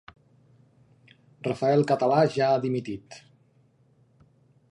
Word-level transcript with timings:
Rafael 1.49 1.85
Català 1.91 2.23
ja 2.37 2.49
ha 2.55 2.63
dimitit 2.65 3.21